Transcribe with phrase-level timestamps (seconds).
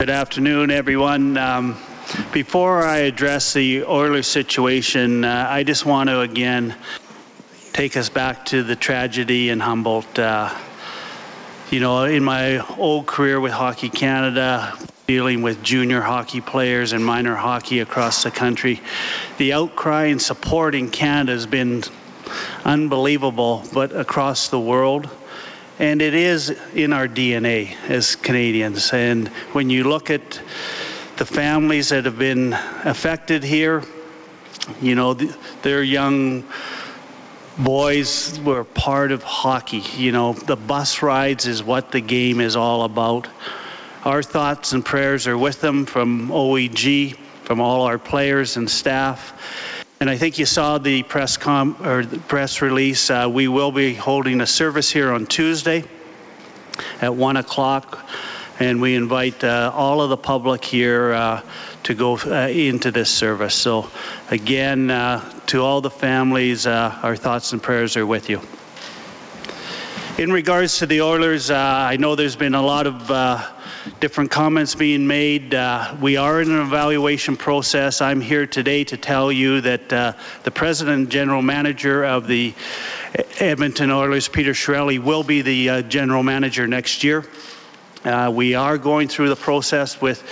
[0.00, 1.36] Good afternoon, everyone.
[1.36, 1.76] Um,
[2.32, 6.74] before I address the Oilers situation, uh, I just want to again
[7.74, 10.18] take us back to the tragedy in Humboldt.
[10.18, 10.56] Uh,
[11.70, 14.74] you know, in my old career with Hockey Canada,
[15.06, 18.80] dealing with junior hockey players and minor hockey across the country,
[19.36, 21.82] the outcry and support in Canada has been
[22.64, 25.10] unbelievable, but across the world.
[25.80, 28.92] And it is in our DNA as Canadians.
[28.92, 30.38] And when you look at
[31.16, 33.82] the families that have been affected here,
[34.82, 36.44] you know, they're young
[37.56, 39.82] boys were part of hockey.
[39.96, 43.26] You know, the bus rides is what the game is all about.
[44.04, 49.32] Our thoughts and prayers are with them from OEG, from all our players and staff.
[50.00, 53.10] And I think you saw the press com or the press release.
[53.10, 55.84] Uh, we will be holding a service here on Tuesday
[57.02, 58.08] at one o'clock,
[58.58, 61.42] and we invite uh, all of the public here uh,
[61.82, 63.54] to go uh, into this service.
[63.54, 63.90] So,
[64.30, 68.40] again, uh, to all the families, uh, our thoughts and prayers are with you.
[70.20, 73.10] In regards to the Oilers, I know there's been a lot of
[74.00, 75.54] different comments being made.
[75.54, 78.02] Uh, we are in an evaluation process.
[78.02, 82.52] I'm here today to tell you that uh, the president and general manager of the
[83.38, 87.24] Edmonton Oilers, Peter Chiarelli, will be the uh, general manager next year.
[88.04, 90.22] Uh, we are going through the process with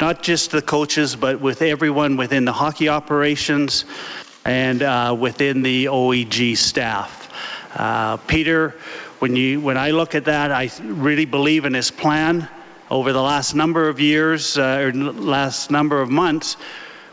[0.00, 3.86] not just the coaches, but with everyone within the hockey operations
[4.44, 7.18] and uh, within the OEG staff.
[7.74, 8.74] Uh, Peter,
[9.22, 12.48] when you when I look at that, I really believe in his plan
[12.90, 16.56] over the last number of years uh, or last number of months,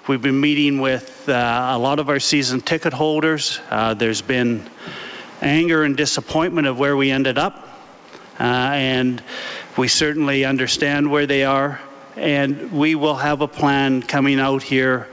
[0.07, 3.59] we've been meeting with uh, a lot of our season ticket holders.
[3.69, 4.67] Uh, there's been
[5.39, 7.69] anger and disappointment of where we ended up,
[8.39, 9.21] uh, and
[9.77, 11.79] we certainly understand where they are.
[12.15, 15.07] And we will have a plan coming out here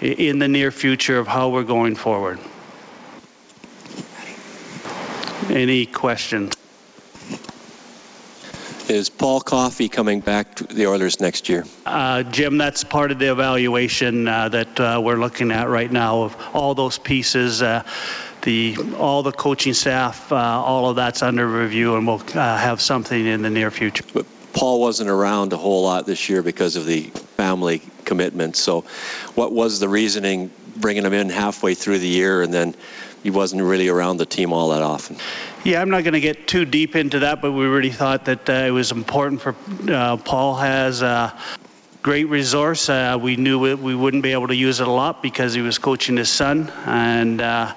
[0.00, 2.38] in the near future of how we're going forward.
[5.50, 6.54] Any questions?
[8.88, 11.64] Is Paul Coffey coming back to the Oilers next year?
[11.84, 16.22] Uh, Jim, that's part of the evaluation uh, that uh, we're looking at right now
[16.22, 17.62] of all those pieces.
[17.62, 17.82] Uh,
[18.42, 22.80] the all the coaching staff, uh, all of that's under review, and we'll uh, have
[22.80, 24.04] something in the near future.
[24.14, 27.02] But Paul wasn't around a whole lot this year because of the
[27.36, 28.56] family commitment.
[28.56, 28.82] So,
[29.34, 32.74] what was the reasoning bringing him in halfway through the year and then
[33.22, 35.16] he wasn't really around the team all that often.
[35.64, 38.48] Yeah, I'm not going to get too deep into that, but we really thought that
[38.48, 39.54] uh, it was important for
[39.88, 41.36] uh, Paul has a
[42.02, 42.88] great resource.
[42.88, 45.60] Uh, we knew it, we wouldn't be able to use it a lot because he
[45.60, 47.74] was coaching his son, and uh,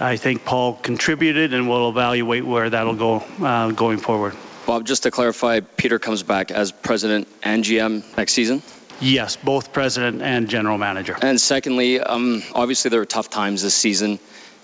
[0.00, 4.34] I think Paul contributed, and we'll evaluate where that'll go uh, going forward.
[4.66, 8.62] Bob, just to clarify, Peter comes back as president and GM next season.
[9.00, 11.16] Yes, both president and general manager.
[11.22, 14.18] And secondly, um, obviously there were tough times this season.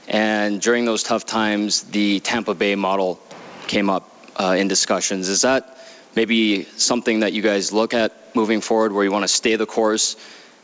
[0.09, 3.21] And during those tough times, the Tampa Bay model
[3.67, 5.29] came up uh, in discussions.
[5.29, 5.79] Is that
[6.15, 9.67] maybe something that you guys look at moving forward where you want to stay the
[9.67, 10.17] course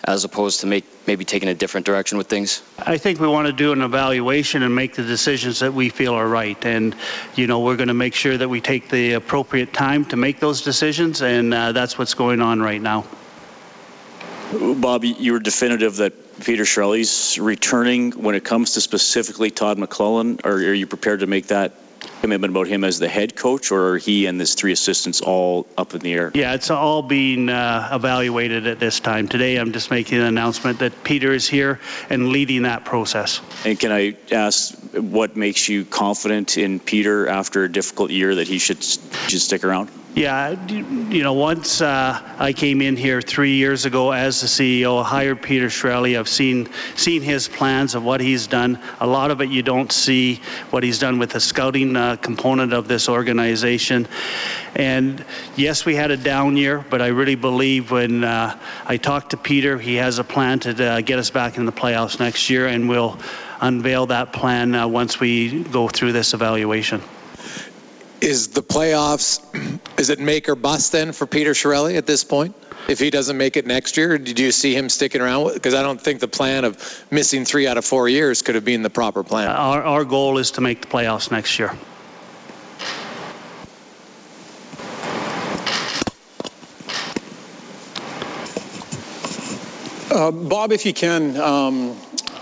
[0.02, 2.62] as opposed to make maybe taking a different direction with things?
[2.78, 6.14] I think we want to do an evaluation and make the decisions that we feel
[6.14, 6.64] are right.
[6.64, 6.96] And,
[7.34, 10.40] you know, we're going to make sure that we take the appropriate time to make
[10.40, 13.04] those decisions, and uh, that's what's going on right now.
[14.52, 20.44] Bob, you were definitive that Peter Chiarelli's returning when it comes to specifically Todd McLellan?
[20.44, 21.72] Or are you prepared to make that
[22.20, 25.66] commitment about him as the head coach, or are he and his three assistants all
[25.76, 26.30] up in the air?
[26.34, 29.28] Yeah, it's all being uh, evaluated at this time.
[29.28, 33.40] Today, I'm just making an announcement that Peter is here and leading that process.
[33.64, 38.48] And can I ask what makes you confident in Peter after a difficult year that
[38.48, 39.90] he should, should stick around?
[40.12, 45.04] Yeah, you know, once uh, I came in here three years ago as the CEO,
[45.04, 46.18] hired Peter Chiarelli.
[46.18, 48.80] I've seen seen his plans of what he's done.
[48.98, 52.72] A lot of it you don't see what he's done with the scouting uh, component
[52.72, 54.08] of this organization.
[54.74, 59.30] And yes, we had a down year, but I really believe when uh, I talked
[59.30, 62.50] to Peter, he has a plan to uh, get us back in the playoffs next
[62.50, 63.16] year, and we'll
[63.60, 67.00] unveil that plan uh, once we go through this evaluation
[68.20, 69.40] is the playoffs
[69.98, 72.54] is it make or bust then for Peter Chiarelli at this point?
[72.88, 75.52] If he doesn't make it next year, did you see him sticking around?
[75.52, 78.64] Because I don't think the plan of missing three out of four years could have
[78.64, 79.48] been the proper plan.
[79.48, 81.76] Our, our goal is to make the playoffs next year.
[90.10, 91.96] Uh, Bob, if you can, um,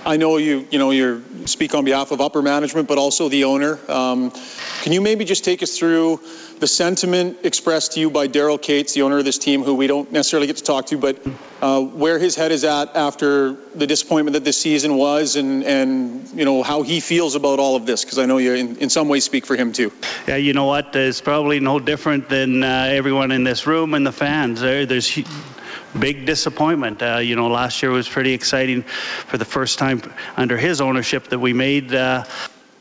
[0.06, 0.66] I know you.
[0.70, 3.78] You know you're speak on behalf of upper management, but also the owner.
[3.88, 4.32] Um,
[4.82, 6.20] can you maybe just take us through
[6.58, 9.86] the sentiment expressed to you by Daryl Katz, the owner of this team, who we
[9.86, 11.18] don't necessarily get to talk to, but
[11.62, 16.28] uh, where his head is at after the disappointment that this season was, and and
[16.30, 18.04] you know how he feels about all of this?
[18.04, 19.92] Because I know you, in, in some ways, speak for him too.
[20.26, 20.94] Yeah, you know what?
[20.96, 24.60] It's probably no different than uh, everyone in this room and the fans.
[24.60, 25.18] There, there's
[25.98, 27.02] big disappointment.
[27.02, 30.02] Uh, you know, last year was pretty exciting for the first time
[30.36, 32.24] under his ownership that we made uh,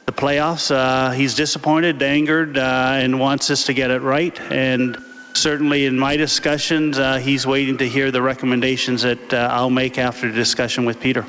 [0.05, 0.71] the playoffs.
[0.71, 4.39] Uh, he's disappointed, angered, uh, and wants us to get it right.
[4.39, 4.97] And
[5.33, 9.97] certainly in my discussions, uh, he's waiting to hear the recommendations that uh, I'll make
[9.97, 11.25] after the discussion with Peter.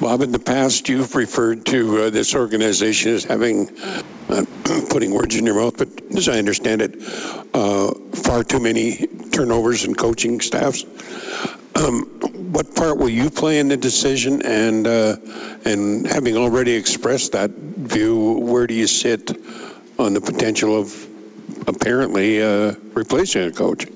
[0.00, 3.68] Bob, in the past, you've referred to uh, this organization as having,
[4.30, 4.44] uh,
[4.88, 6.96] putting words in your mouth, but as I understand it,
[7.52, 10.84] uh, far too many turnovers and coaching staffs.
[11.74, 12.04] Um,
[12.52, 14.42] what part will you play in the decision?
[14.42, 15.16] And uh,
[15.64, 19.30] and having already expressed that view, where do you sit
[19.98, 21.08] on the potential of
[21.66, 23.86] apparently uh, replacing a coach?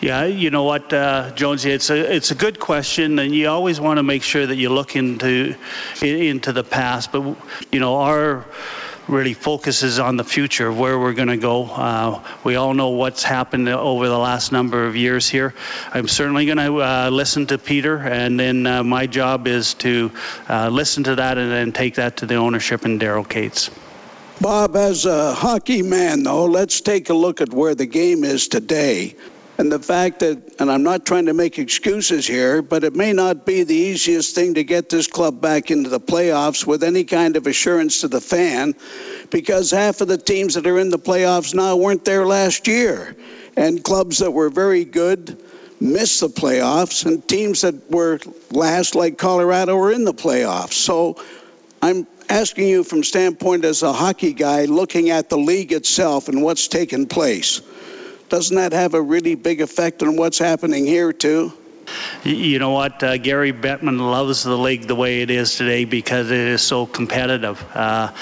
[0.00, 3.80] Yeah, you know what, uh, Jonesy, it's a it's a good question, and you always
[3.80, 5.56] want to make sure that you look into
[6.00, 7.10] into the past.
[7.10, 7.36] But
[7.72, 8.44] you know, our
[9.08, 11.64] really focuses on the future, of where we're going to go.
[11.64, 15.54] Uh, we all know what's happened over the last number of years here.
[15.92, 20.12] I'm certainly going to uh, listen to Peter, and then uh, my job is to
[20.48, 23.70] uh, listen to that and then take that to the ownership and Daryl Katz.
[24.40, 28.46] Bob, as a hockey man, though, let's take a look at where the game is
[28.46, 29.16] today.
[29.58, 33.12] And the fact that, and I'm not trying to make excuses here, but it may
[33.12, 37.02] not be the easiest thing to get this club back into the playoffs with any
[37.02, 38.76] kind of assurance to the fan,
[39.30, 43.16] because half of the teams that are in the playoffs now weren't there last year.
[43.56, 45.42] And clubs that were very good
[45.80, 48.20] missed the playoffs, and teams that were
[48.52, 50.74] last, like Colorado, were in the playoffs.
[50.74, 51.20] So
[51.82, 56.42] I'm asking you from standpoint as a hockey guy looking at the league itself and
[56.42, 57.60] what's taken place
[58.28, 61.52] doesn't that have a really big effect on what's happening here too?
[62.24, 63.02] You know what?
[63.02, 66.84] Uh, Gary Bettman loves the league the way it is today because it is so
[66.84, 67.64] competitive.
[67.74, 68.12] Uh,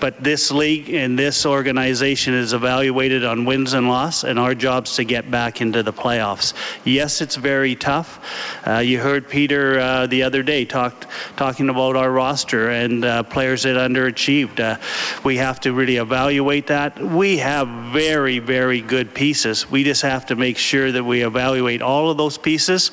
[0.00, 4.96] but this league and this organization is evaluated on wins and loss, and our job's
[4.96, 6.52] to get back into the playoffs.
[6.84, 8.20] Yes, it's very tough.
[8.66, 11.06] Uh, you heard Peter uh, the other day talked
[11.36, 14.60] talking about our roster and uh, players that underachieved.
[14.60, 14.78] Uh,
[15.24, 17.00] we have to really evaluate that.
[17.00, 19.70] We have very, very good pieces.
[19.70, 22.90] We just have to make sure that we evaluate all of those pieces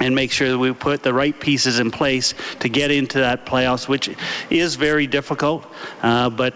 [0.00, 3.46] and make sure that we put the right pieces in place to get into that
[3.46, 4.10] playoffs, which
[4.50, 5.66] is very difficult.
[6.02, 6.54] Uh, but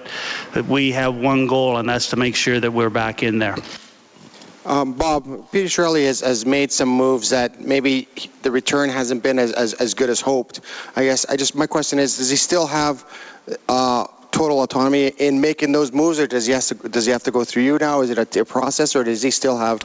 [0.68, 3.56] we have one goal, and that's to make sure that we're back in there.
[4.66, 8.08] Um, Bob, Peter Chiarelli has, has made some moves that maybe
[8.42, 10.60] the return hasn't been as, as, as good as hoped.
[10.94, 13.04] I guess I just my question is, does he still have
[13.68, 17.30] uh, total autonomy in making those moves, or does he to does he have to
[17.30, 18.02] go through you now?
[18.02, 19.80] Is it a, a process, or does he still have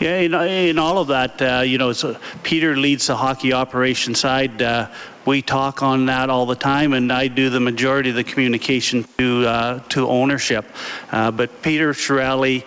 [0.00, 4.14] yeah, in, in all of that, uh, you know, so Peter leads the hockey operation
[4.14, 4.60] side.
[4.60, 4.88] Uh,
[5.24, 9.06] we talk on that all the time, and I do the majority of the communication
[9.18, 10.64] to uh, to ownership.
[11.10, 12.64] Uh, but Peter Chiarelli,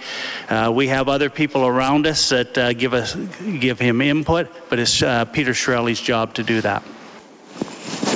[0.49, 4.79] uh, we have other people around us that uh, give us give him input, but
[4.79, 6.83] it's Peter Chiarelli's job to do that.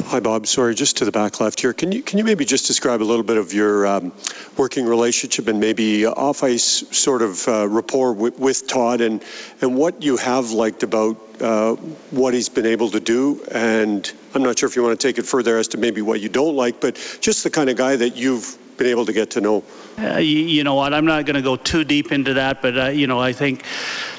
[0.10, 0.48] Hi, Bob.
[0.48, 1.72] Sorry, just to the back left here.
[1.72, 4.12] Can you can you maybe just describe a little bit of your um,
[4.58, 9.24] working relationship and maybe off ice sort of uh, rapport with, with, Todd and
[9.62, 11.76] and what you have liked about uh,
[12.10, 13.44] what he's been able to do?
[13.52, 16.20] And I'm not sure if you want to take it further as to maybe what
[16.20, 19.30] you don't like, but just the kind of guy that you've been able to get
[19.32, 19.64] to know.
[20.00, 20.92] Uh, you, you, know what?
[20.92, 23.64] I'm not going to go too deep into that, but uh, you know I think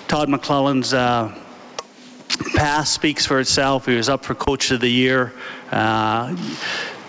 [0.06, 1.34] Todd McLellan's uh,
[2.54, 3.86] past speaks for itself.
[3.86, 5.32] He was up for Coach of the Year.
[5.70, 6.36] Uh,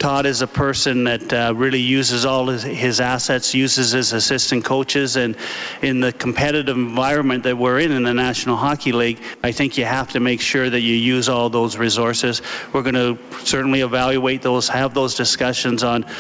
[0.02, 4.66] Todd is a person that uh, really uses all his, his, assets, uses his assistant
[4.66, 5.38] coaches, and
[5.84, 9.86] in the competitive environment that we're in in the National Hockey League, I think you
[9.86, 12.42] have to make sure that you use all those resources.
[12.74, 16.12] We're going to certainly evaluate those, have those discussions on uh,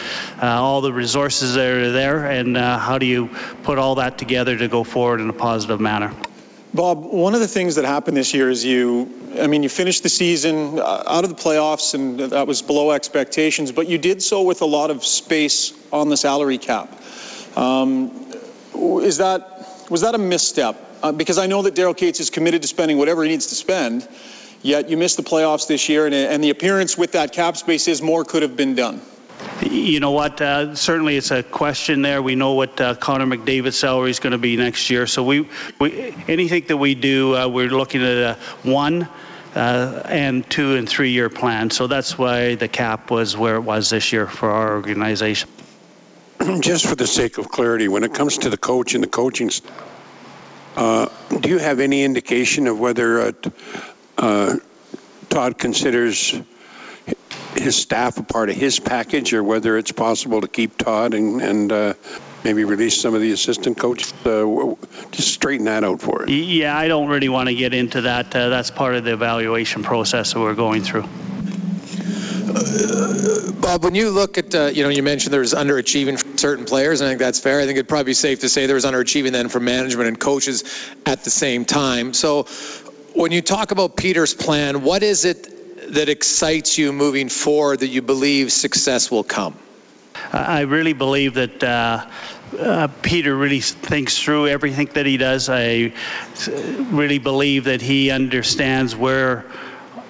[0.43, 3.29] all the resources that are there, and uh, how do you
[3.63, 6.13] put all that together to go forward in a positive manner.
[6.73, 10.03] Bob, one of the things that happened this year is you, I mean, you finished
[10.03, 14.21] the season uh, out of the playoffs, and that was below expectations, but you did
[14.21, 16.89] so with a lot of space on the salary cap.
[17.57, 18.25] Um,
[18.73, 20.77] is that was that a misstep?
[21.03, 23.55] Uh, because I know that Daryl Katz is committed to spending whatever he needs to
[23.55, 24.07] spend,
[24.61, 27.89] yet you missed the playoffs this year, and, and the appearance with that cap space
[27.89, 29.01] is more could have been done.
[29.61, 30.41] You know what?
[30.41, 32.21] Uh, certainly, it's a question there.
[32.21, 35.05] We know what uh, Connor McDavid's salary is going to be next year.
[35.05, 35.47] So we,
[35.79, 39.07] we anything that we do, uh, we're looking at a one
[39.55, 41.69] uh, and two and three year plan.
[41.69, 45.49] So that's why the cap was where it was this year for our organization.
[46.61, 49.51] Just for the sake of clarity, when it comes to the coach and the coaching,
[50.75, 51.07] uh,
[51.39, 53.31] do you have any indication of whether uh,
[54.17, 54.55] uh,
[55.29, 56.33] Todd considers
[57.61, 61.41] his staff a part of his package, or whether it's possible to keep Todd and,
[61.41, 61.93] and uh,
[62.43, 64.13] maybe release some of the assistant coaches?
[64.25, 64.75] Uh,
[65.11, 66.29] just straighten that out for us.
[66.29, 68.35] Yeah, I don't really want to get into that.
[68.35, 71.05] Uh, that's part of the evaluation process that we're going through.
[72.53, 76.65] Uh, Bob, when you look at, uh, you know, you mentioned there's underachieving for certain
[76.65, 77.59] players, and I think that's fair.
[77.59, 80.19] I think it'd probably be safe to say there was underachieving then from management and
[80.19, 80.63] coaches
[81.05, 82.13] at the same time.
[82.13, 82.43] So
[83.13, 85.60] when you talk about Peter's plan, what is it
[85.91, 89.57] that excites you moving forward that you believe success will come?
[90.33, 92.07] I really believe that uh,
[92.57, 95.49] uh, Peter really thinks through everything that he does.
[95.49, 95.93] I
[96.47, 99.45] really believe that he understands where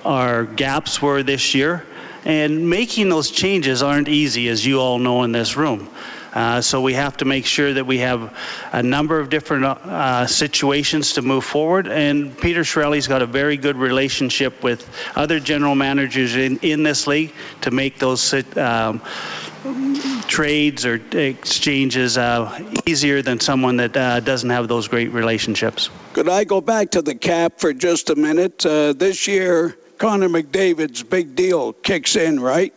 [0.05, 1.85] our gaps were this year.
[2.23, 5.89] And making those changes aren't easy, as you all know in this room.
[6.33, 8.35] Uh, so we have to make sure that we have
[8.71, 11.87] a number of different uh, situations to move forward.
[11.87, 17.07] And Peter Chiarelli's got a very good relationship with other general managers in, in this
[17.07, 19.01] league to make those um,
[20.27, 25.89] trades or exchanges uh, easier than someone that uh, doesn't have those great relationships.
[26.13, 28.65] Could I go back to the cap for just a minute?
[28.65, 32.75] Uh, this year, Connor McDavid's big deal kicks in, right?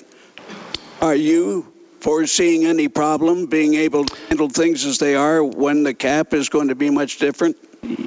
[1.01, 1.74] Are you
[2.05, 6.51] foreseeing any problem being able to handle things as they are when the cap is
[6.51, 7.57] going to be much different?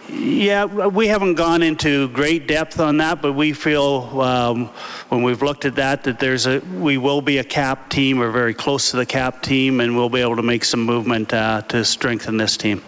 [0.07, 4.65] Yeah, we haven't gone into great depth on that, but we feel um,
[5.09, 8.29] when we've looked at that that there's a we will be a cap team or
[8.29, 11.63] very close to the cap team, and we'll be able to make some movement uh,
[11.63, 12.83] to strengthen this team.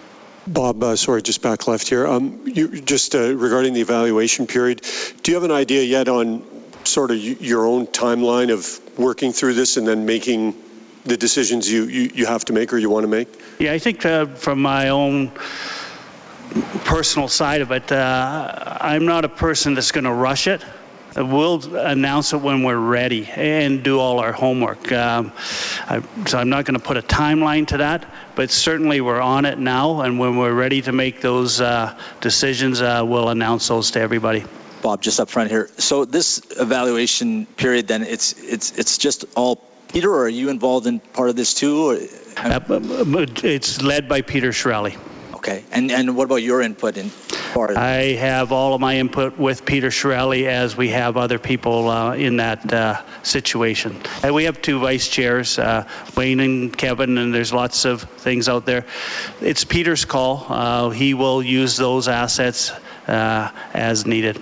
[0.46, 2.06] Bob, uh, sorry, just back left here.
[2.06, 4.86] Um, you, just uh, regarding the evaluation period,
[5.24, 6.44] do you have an idea yet on
[6.84, 10.56] sort of your own timeline of working through this and then making
[11.06, 13.28] the decisions you, you, you have to make or you want to make?
[13.60, 15.32] Yeah, I think uh, from my own
[16.86, 20.64] personal side of it, uh, I'm not a person that's going to rush it.
[21.16, 24.92] We'll announce it when we're ready and do all our homework.
[24.92, 25.34] Um,
[25.88, 29.46] I, so I'm not going to put a timeline to that, but certainly we're on
[29.46, 33.92] it now, and when we're ready to make those uh, decisions, uh, we'll announce those
[33.92, 34.46] to everybody.
[34.82, 35.70] Bob, just up front here.
[35.78, 39.58] So this evaluation period, then it's it's it's just all
[39.92, 41.92] Peter, or are you involved in part of this too?
[41.92, 41.98] Or?
[42.38, 44.98] Uh, it's led by Peter Chiarelli.
[45.34, 47.12] Okay, and and what about your input in
[47.54, 47.76] part?
[47.76, 52.14] I have all of my input with Peter Chiarelli as we have other people uh,
[52.14, 54.00] in that uh, situation.
[54.22, 58.48] And we have two vice chairs, uh, Wayne and Kevin, and there's lots of things
[58.48, 58.86] out there.
[59.42, 60.46] It's Peter's call.
[60.48, 62.72] Uh, he will use those assets
[63.08, 64.42] uh, as needed.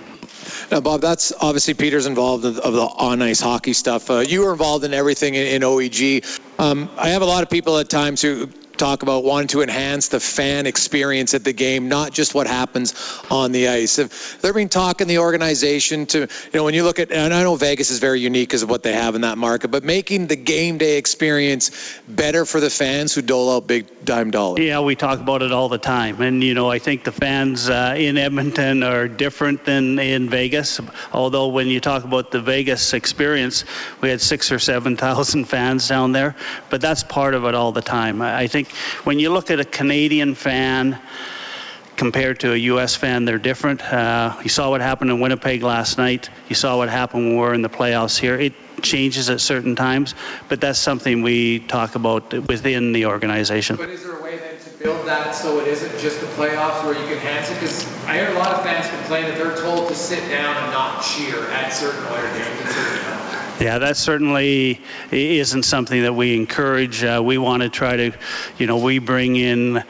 [0.69, 4.09] Now, Bob, that's obviously Peter's involved of, of the on ice hockey stuff.
[4.09, 6.39] Uh, you were involved in everything in, in OEG.
[6.59, 10.07] Um, I have a lot of people at times who talk about wanting to enhance
[10.07, 12.93] the fan experience at the game, not just what happens
[13.29, 13.99] on the ice.
[13.99, 17.33] If there been talk in the organization to, you know, when you look at, and
[17.33, 19.83] I know Vegas is very unique because of what they have in that market, but
[19.83, 21.71] making the game day experience
[22.07, 24.63] better for the fans who dole out big dime dollars.
[24.63, 26.21] Yeah, we talk about it all the time.
[26.21, 30.79] And, you know, I think the fans uh, in Edmonton are different than in Vegas.
[31.11, 33.65] Although when you talk about the Vegas experience,
[34.01, 36.35] we had six or 7,000 fans down there.
[36.69, 38.21] But that's part of it all the time.
[38.21, 38.66] I think
[39.03, 40.99] when you look at a Canadian fan
[41.95, 42.95] compared to a U.S.
[42.95, 43.81] fan, they're different.
[43.81, 46.29] Uh, you saw what happened in Winnipeg last night.
[46.47, 48.39] You saw what happened when we were in the playoffs here.
[48.39, 50.13] It changes at certain times,
[50.49, 53.75] but that's something we talk about within the organization.
[53.75, 56.83] But is there a way then to build that so it isn't just the playoffs
[56.83, 57.53] where you can it?
[57.55, 60.71] Because I hear a lot of fans complain that they're told to sit down and
[60.71, 63.26] not cheer at certain Oilers games.
[63.59, 64.79] Yeah, that certainly
[65.11, 67.03] isn't something that we encourage.
[67.03, 68.11] Uh, we want to try to,
[68.59, 69.83] you know, we bring in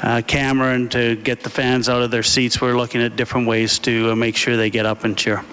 [0.00, 2.60] uh, Cameron to get the fans out of their seats.
[2.60, 5.44] We're looking at different ways to uh, make sure they get up and cheer.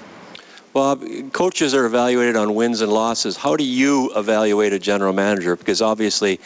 [0.73, 0.97] Well,
[1.31, 3.35] coaches are evaluated on wins and losses.
[3.35, 5.55] How do you evaluate a general manager?
[5.55, 6.39] Because obviously,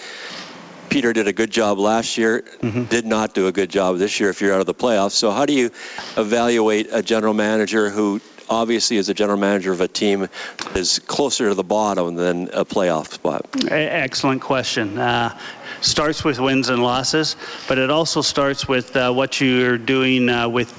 [0.89, 2.83] Peter did a good job last year, mm-hmm.
[2.85, 5.11] did not do a good job this year if you're out of the playoffs.
[5.11, 5.71] So, how do you
[6.15, 10.27] evaluate a general manager who obviously as a general manager of a team
[10.75, 13.45] is closer to the bottom than a playoff spot?
[13.69, 14.97] Excellent question.
[14.97, 15.37] Uh,
[15.81, 17.35] starts with wins and losses,
[17.67, 20.69] but it also starts with uh, what you're doing uh, with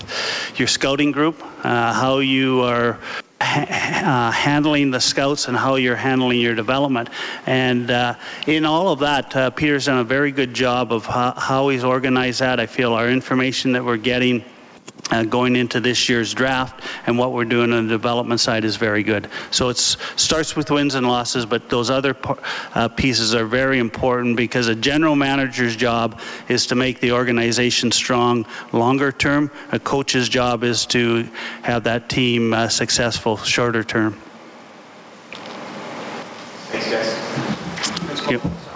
[0.57, 2.99] your scouting group, uh, how you are
[3.41, 7.09] uh, handling the scouts and how you're handling your development.
[7.47, 8.15] And uh,
[8.47, 12.61] in all of that, Peter's done a very good job of how, he's organized that.
[12.61, 14.45] I feel our information that we're getting
[15.11, 18.77] uh, going into this year's draft, and what we're doing on the development side is
[18.77, 19.29] very good.
[19.51, 22.17] So it starts with wins and losses, but those other
[22.75, 27.93] uh, pieces are very important because a general manager's job is to make the organization
[27.93, 29.51] strong longer term.
[29.73, 31.29] A coach's job is to
[31.63, 34.21] have that team uh, successful shorter term.
[36.71, 37.13] Thanks, guys.
[38.21, 38.70] Thank you.